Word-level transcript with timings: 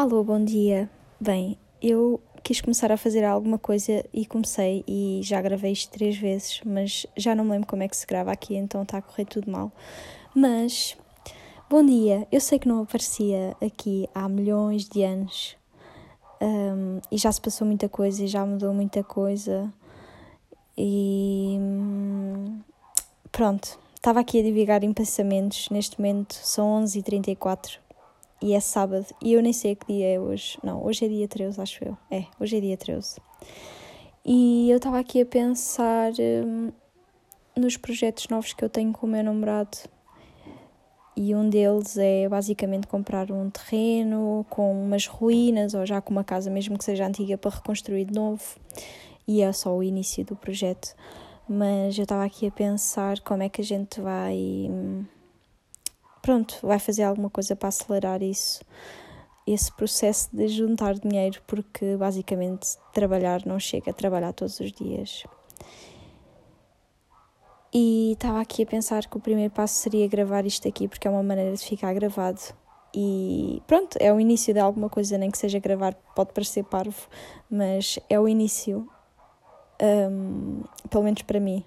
Alô, 0.00 0.22
bom 0.22 0.44
dia. 0.44 0.88
Bem, 1.20 1.58
eu 1.82 2.20
quis 2.44 2.60
começar 2.60 2.92
a 2.92 2.96
fazer 2.96 3.24
alguma 3.24 3.58
coisa 3.58 4.04
e 4.14 4.24
comecei 4.24 4.84
e 4.86 5.18
já 5.24 5.42
gravei 5.42 5.72
isto 5.72 5.90
três 5.90 6.16
vezes, 6.16 6.60
mas 6.64 7.04
já 7.16 7.34
não 7.34 7.44
me 7.44 7.50
lembro 7.50 7.66
como 7.66 7.82
é 7.82 7.88
que 7.88 7.96
se 7.96 8.06
grava 8.06 8.30
aqui, 8.30 8.54
então 8.54 8.82
está 8.84 8.98
a 8.98 9.02
correr 9.02 9.24
tudo 9.24 9.50
mal. 9.50 9.72
Mas, 10.32 10.96
bom 11.68 11.84
dia. 11.84 12.28
Eu 12.30 12.40
sei 12.40 12.60
que 12.60 12.68
não 12.68 12.82
aparecia 12.82 13.56
aqui 13.60 14.08
há 14.14 14.28
milhões 14.28 14.88
de 14.88 15.02
anos 15.02 15.56
um, 16.40 17.00
e 17.10 17.18
já 17.18 17.32
se 17.32 17.40
passou 17.40 17.66
muita 17.66 17.88
coisa 17.88 18.22
e 18.22 18.28
já 18.28 18.46
mudou 18.46 18.72
muita 18.72 19.02
coisa 19.02 19.68
e 20.76 21.58
pronto. 23.32 23.80
Estava 23.96 24.20
aqui 24.20 24.38
a 24.38 24.44
divagar 24.44 24.84
em 24.84 24.92
pensamentos, 24.92 25.68
neste 25.70 26.00
momento 26.00 26.34
são 26.34 26.84
11h34 26.84 27.87
e 28.40 28.54
é 28.54 28.60
sábado 28.60 29.06
e 29.22 29.32
eu 29.32 29.42
nem 29.42 29.52
sei 29.52 29.74
que 29.74 29.86
dia 29.86 30.14
é 30.14 30.20
hoje. 30.20 30.58
Não, 30.62 30.84
hoje 30.84 31.04
é 31.04 31.08
dia 31.08 31.26
13, 31.26 31.60
acho 31.60 31.84
eu. 31.84 31.98
É, 32.10 32.24
hoje 32.38 32.56
é 32.56 32.60
dia 32.60 32.76
13. 32.76 33.20
E 34.24 34.70
eu 34.70 34.76
estava 34.76 34.98
aqui 34.98 35.20
a 35.20 35.26
pensar 35.26 36.12
hum, 36.44 36.70
nos 37.56 37.76
projetos 37.76 38.28
novos 38.28 38.52
que 38.52 38.64
eu 38.64 38.68
tenho 38.68 38.92
com 38.92 39.06
o 39.06 39.10
meu 39.10 39.24
namorado. 39.24 39.78
E 41.16 41.34
um 41.34 41.48
deles 41.48 41.96
é 41.98 42.28
basicamente 42.28 42.86
comprar 42.86 43.32
um 43.32 43.50
terreno 43.50 44.46
com 44.48 44.70
umas 44.84 45.06
ruínas 45.06 45.74
ou 45.74 45.84
já 45.84 46.00
com 46.00 46.12
uma 46.12 46.22
casa, 46.22 46.48
mesmo 46.48 46.78
que 46.78 46.84
seja 46.84 47.06
antiga, 47.06 47.36
para 47.36 47.56
reconstruir 47.56 48.04
de 48.04 48.14
novo. 48.14 48.42
E 49.26 49.42
é 49.42 49.52
só 49.52 49.76
o 49.76 49.82
início 49.82 50.24
do 50.24 50.36
projeto. 50.36 50.94
Mas 51.48 51.98
eu 51.98 52.04
estava 52.04 52.24
aqui 52.24 52.46
a 52.46 52.52
pensar 52.52 53.18
como 53.20 53.42
é 53.42 53.48
que 53.48 53.60
a 53.60 53.64
gente 53.64 54.00
vai 54.00 54.36
hum, 54.70 55.04
pronto, 56.22 56.58
vai 56.62 56.78
fazer 56.78 57.02
alguma 57.02 57.30
coisa 57.30 57.56
para 57.56 57.68
acelerar 57.68 58.22
isso, 58.22 58.60
esse 59.46 59.72
processo 59.72 60.28
de 60.34 60.48
juntar 60.48 60.94
dinheiro, 60.94 61.40
porque 61.46 61.96
basicamente 61.96 62.76
trabalhar 62.92 63.44
não 63.46 63.58
chega 63.58 63.90
a 63.90 63.94
trabalhar 63.94 64.32
todos 64.32 64.60
os 64.60 64.72
dias. 64.72 65.24
E 67.72 68.12
estava 68.12 68.40
aqui 68.40 68.62
a 68.62 68.66
pensar 68.66 69.06
que 69.06 69.16
o 69.16 69.20
primeiro 69.20 69.52
passo 69.52 69.74
seria 69.74 70.08
gravar 70.08 70.46
isto 70.46 70.66
aqui, 70.66 70.88
porque 70.88 71.06
é 71.06 71.10
uma 71.10 71.22
maneira 71.22 71.54
de 71.54 71.64
ficar 71.64 71.92
gravado. 71.94 72.40
E 72.94 73.62
pronto, 73.66 73.96
é 74.00 74.12
o 74.12 74.18
início 74.18 74.54
de 74.54 74.60
alguma 74.60 74.88
coisa, 74.88 75.18
nem 75.18 75.30
que 75.30 75.36
seja 75.36 75.58
gravar, 75.58 75.94
pode 76.14 76.32
parecer 76.32 76.64
parvo, 76.64 77.06
mas 77.50 77.98
é 78.08 78.18
o 78.18 78.26
início, 78.26 78.88
um, 80.10 80.62
pelo 80.88 81.04
menos 81.04 81.22
para 81.22 81.38
mim 81.38 81.64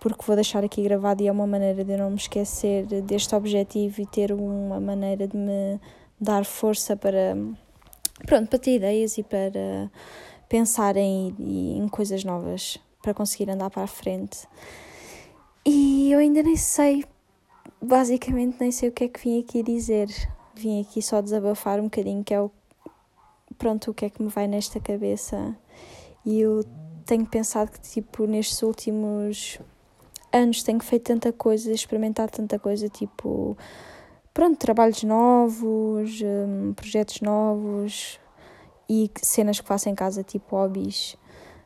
porque 0.00 0.24
vou 0.26 0.34
deixar 0.34 0.64
aqui 0.64 0.82
gravado 0.82 1.22
e 1.22 1.28
é 1.28 1.32
uma 1.32 1.46
maneira 1.46 1.84
de 1.84 1.92
eu 1.92 1.98
não 1.98 2.10
me 2.10 2.16
esquecer 2.16 2.86
deste 3.02 3.34
objetivo 3.34 4.00
e 4.00 4.06
ter 4.06 4.32
uma 4.32 4.80
maneira 4.80 5.28
de 5.28 5.36
me 5.36 5.78
dar 6.20 6.44
força 6.44 6.96
para 6.96 7.36
pronto, 8.26 8.48
para 8.48 8.58
ter 8.58 8.76
ideias 8.76 9.18
e 9.18 9.22
para 9.22 9.90
pensar 10.48 10.96
em, 10.96 11.34
em 11.78 11.88
coisas 11.88 12.24
novas 12.24 12.78
para 13.02 13.14
conseguir 13.14 13.50
andar 13.50 13.70
para 13.70 13.82
a 13.82 13.86
frente. 13.86 14.46
E 15.64 16.10
eu 16.12 16.18
ainda 16.18 16.42
nem 16.42 16.56
sei, 16.56 17.04
basicamente 17.80 18.56
nem 18.60 18.70
sei 18.70 18.88
o 18.88 18.92
que 18.92 19.04
é 19.04 19.08
que 19.08 19.20
vim 19.20 19.40
aqui 19.40 19.62
dizer. 19.62 20.08
Vim 20.54 20.80
aqui 20.80 21.00
só 21.00 21.20
desabafar 21.20 21.80
um 21.80 21.84
bocadinho, 21.84 22.24
que 22.24 22.34
é 22.34 22.40
o 22.40 22.50
pronto, 23.56 23.90
o 23.90 23.94
que 23.94 24.06
é 24.06 24.10
que 24.10 24.22
me 24.22 24.28
vai 24.28 24.46
nesta 24.46 24.80
cabeça. 24.80 25.56
E 26.24 26.40
eu 26.40 26.64
tenho 27.06 27.26
pensado 27.26 27.70
que 27.70 27.80
tipo 27.80 28.26
nestes 28.26 28.62
últimos 28.62 29.58
anos 30.32 30.62
tenho 30.62 30.80
feito 30.80 31.04
tanta 31.04 31.32
coisa, 31.32 31.72
experimentado 31.72 32.32
tanta 32.32 32.58
coisa, 32.58 32.88
tipo, 32.88 33.56
pronto, 34.32 34.58
trabalhos 34.58 35.02
novos, 35.02 36.20
um, 36.22 36.72
projetos 36.74 37.20
novos 37.20 38.18
e 38.88 39.10
cenas 39.22 39.60
que 39.60 39.66
faço 39.66 39.88
em 39.88 39.94
casa, 39.94 40.22
tipo 40.22 40.56
hobbies. 40.56 41.16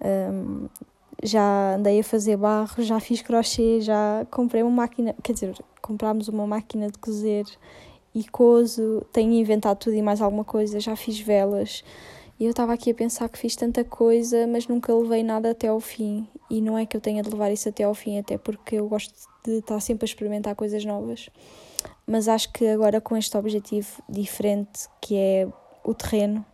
Um, 0.00 0.68
já 1.22 1.76
andei 1.76 2.00
a 2.00 2.04
fazer 2.04 2.36
barro, 2.36 2.82
já 2.82 3.00
fiz 3.00 3.22
crochê, 3.22 3.80
já 3.80 4.26
comprei 4.30 4.62
uma 4.62 4.70
máquina, 4.70 5.14
quer 5.22 5.32
dizer, 5.32 5.54
comprámos 5.80 6.28
uma 6.28 6.46
máquina 6.46 6.90
de 6.90 6.98
cozer 6.98 7.46
e 8.14 8.24
cozo, 8.24 9.02
tenho 9.12 9.32
inventado 9.32 9.78
tudo 9.78 9.94
e 9.94 10.02
mais 10.02 10.20
alguma 10.20 10.44
coisa, 10.44 10.80
já 10.80 10.96
fiz 10.96 11.18
velas. 11.18 11.82
E 12.38 12.44
eu 12.44 12.50
estava 12.50 12.74
aqui 12.74 12.90
a 12.90 12.94
pensar 12.94 13.28
que 13.30 13.38
fiz 13.38 13.56
tanta 13.56 13.82
coisa, 13.82 14.46
mas 14.46 14.68
nunca 14.68 14.94
levei 14.94 15.22
nada 15.22 15.50
até 15.50 15.68
ao 15.68 15.80
fim. 15.80 16.28
E 16.50 16.60
não 16.60 16.76
é 16.76 16.84
que 16.84 16.96
eu 16.96 17.00
tenha 17.00 17.22
de 17.22 17.30
levar 17.30 17.50
isso 17.50 17.68
até 17.68 17.84
ao 17.84 17.94
fim, 17.94 18.18
até 18.18 18.36
porque 18.36 18.76
eu 18.76 18.86
gosto 18.88 19.14
de 19.44 19.58
estar 19.58 19.80
sempre 19.80 20.04
a 20.04 20.08
experimentar 20.08 20.54
coisas 20.54 20.84
novas. 20.84 21.30
Mas 22.06 22.28
acho 22.28 22.52
que 22.52 22.66
agora 22.66 23.00
com 23.00 23.16
este 23.16 23.36
objetivo 23.36 24.02
diferente, 24.06 24.86
que 25.00 25.16
é 25.16 25.48
o 25.82 25.94
terreno, 25.94 26.44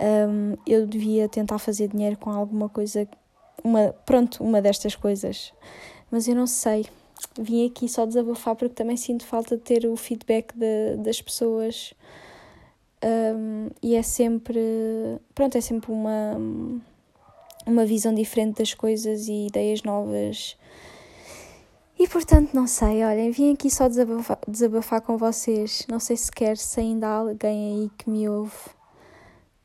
um, 0.00 0.56
eu 0.66 0.84
devia 0.84 1.28
tentar 1.28 1.58
fazer 1.58 1.88
dinheiro 1.88 2.16
com 2.18 2.30
alguma 2.30 2.68
coisa, 2.68 3.06
uma, 3.62 3.94
pronto, 4.04 4.42
uma 4.42 4.60
destas 4.60 4.96
coisas. 4.96 5.52
Mas 6.10 6.26
eu 6.26 6.34
não 6.34 6.46
sei. 6.46 6.86
Vim 7.38 7.66
aqui 7.68 7.88
só 7.88 8.04
desabafar 8.04 8.56
porque 8.56 8.74
também 8.74 8.96
sinto 8.96 9.24
falta 9.24 9.56
de 9.56 9.62
ter 9.62 9.86
o 9.86 9.96
feedback 9.96 10.52
de, 10.56 10.96
das 10.96 11.22
pessoas 11.22 11.94
um, 13.02 13.51
e 13.82 13.96
é 13.96 14.02
sempre, 14.02 14.60
pronto, 15.34 15.58
é 15.58 15.60
sempre 15.60 15.90
uma, 15.90 16.36
uma 17.66 17.84
visão 17.84 18.14
diferente 18.14 18.58
das 18.58 18.74
coisas 18.74 19.26
e 19.28 19.46
ideias 19.46 19.82
novas. 19.82 20.56
E 21.98 22.08
portanto, 22.08 22.54
não 22.54 22.66
sei, 22.66 23.04
olhem, 23.04 23.30
vim 23.30 23.52
aqui 23.52 23.70
só 23.70 23.88
desabafar, 23.88 24.38
desabafar 24.46 25.02
com 25.02 25.16
vocês. 25.16 25.86
Não 25.88 25.98
sei 25.98 26.16
sequer 26.16 26.56
se 26.56 26.80
ainda 26.80 27.08
há 27.08 27.14
alguém 27.16 27.82
aí 27.82 27.90
que 27.98 28.08
me 28.08 28.28
ouve, 28.28 28.56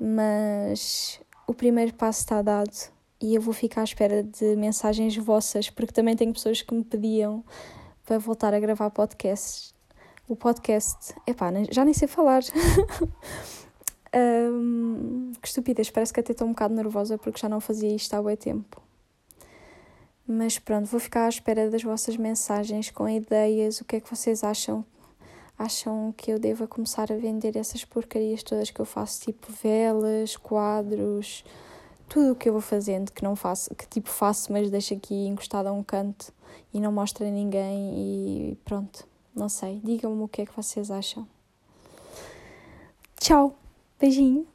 mas 0.00 1.20
o 1.46 1.54
primeiro 1.54 1.94
passo 1.94 2.20
está 2.20 2.42
dado 2.42 2.76
e 3.20 3.34
eu 3.34 3.40
vou 3.40 3.52
ficar 3.52 3.82
à 3.82 3.84
espera 3.84 4.22
de 4.22 4.56
mensagens 4.56 5.16
vossas, 5.16 5.70
porque 5.70 5.92
também 5.92 6.16
tenho 6.16 6.32
pessoas 6.32 6.62
que 6.62 6.74
me 6.74 6.82
pediam 6.82 7.44
para 8.04 8.18
voltar 8.18 8.54
a 8.54 8.60
gravar 8.60 8.90
podcasts 8.90 9.74
o 10.30 10.36
podcast. 10.36 11.12
Epá, 11.26 11.50
já 11.70 11.84
nem 11.84 11.92
sei 11.92 12.06
falar. 12.06 12.42
um, 14.14 15.32
que 15.40 15.48
estupidez, 15.48 15.90
parece 15.90 16.12
que 16.12 16.20
até 16.20 16.32
estou 16.32 16.46
um 16.46 16.50
bocado 16.50 16.74
nervosa 16.74 17.16
porque 17.16 17.40
já 17.40 17.48
não 17.48 17.60
fazia 17.60 17.94
isto 17.94 18.14
há 18.14 18.22
bem 18.22 18.36
tempo. 18.36 18.82
Mas 20.26 20.58
pronto, 20.58 20.86
vou 20.86 21.00
ficar 21.00 21.26
à 21.26 21.28
espera 21.28 21.68
das 21.68 21.82
vossas 21.82 22.16
mensagens 22.16 22.90
com 22.90 23.08
ideias. 23.08 23.80
O 23.80 23.84
que 23.84 23.96
é 23.96 24.00
que 24.00 24.08
vocês 24.08 24.44
acham? 24.44 24.84
Acham 25.58 26.14
que 26.16 26.30
eu 26.32 26.38
deva 26.38 26.66
começar 26.66 27.12
a 27.12 27.16
vender 27.16 27.56
essas 27.56 27.84
porcarias 27.84 28.42
todas 28.42 28.70
que 28.70 28.80
eu 28.80 28.84
faço, 28.84 29.22
tipo 29.22 29.52
velas, 29.52 30.36
quadros, 30.36 31.44
tudo 32.08 32.32
o 32.32 32.34
que 32.34 32.48
eu 32.48 32.52
vou 32.52 32.62
fazendo, 32.62 33.12
que 33.12 33.22
não 33.22 33.36
faço, 33.36 33.74
que 33.74 33.86
tipo 33.86 34.08
faço, 34.08 34.52
mas 34.52 34.70
deixo 34.70 34.94
aqui 34.94 35.26
encostado 35.26 35.66
a 35.66 35.72
um 35.72 35.82
canto 35.82 36.32
e 36.72 36.80
não 36.80 36.92
mostro 36.92 37.26
a 37.26 37.30
ninguém 37.30 37.92
e 38.52 38.58
pronto. 38.64 39.06
Não 39.34 39.48
sei, 39.48 39.80
digam-me 39.84 40.22
o 40.22 40.28
que 40.28 40.42
é 40.42 40.46
que 40.46 40.56
vocês 40.56 40.90
acham. 40.90 41.26
Tchau, 43.20 43.54
beijinho. 44.00 44.46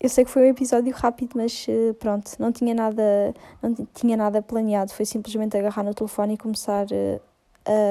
Eu 0.00 0.08
sei 0.08 0.24
que 0.24 0.30
foi 0.30 0.42
um 0.42 0.50
episódio 0.50 0.92
rápido, 0.94 1.32
mas 1.36 1.66
eh, 1.68 1.92
pronto, 1.92 2.30
não 2.38 2.50
tinha 2.50 2.74
nada, 2.74 3.34
não 3.62 3.74
tinha 3.94 4.16
nada 4.16 4.40
planeado. 4.40 4.92
Foi 4.92 5.04
simplesmente 5.04 5.56
agarrar 5.58 5.82
no 5.82 5.92
telefone 5.92 6.34
e 6.34 6.38
começar 6.38 6.86
eh, 6.90 7.20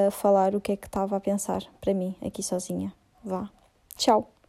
a 0.08 0.10
falar 0.10 0.54
o 0.54 0.60
que 0.60 0.72
é 0.72 0.76
que 0.76 0.86
estava 0.86 1.16
a 1.16 1.20
pensar 1.20 1.62
para 1.80 1.94
mim 1.94 2.16
aqui 2.20 2.42
sozinha. 2.42 2.92
Vá. 3.24 3.48
Tchau. 3.96 4.39